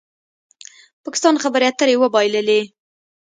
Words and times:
پاکستان 1.03 1.35
خبرې 1.43 1.65
اترې 1.69 1.95
وبایللې 1.99 2.61